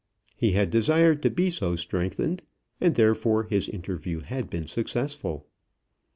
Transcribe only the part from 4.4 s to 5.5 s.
been successful.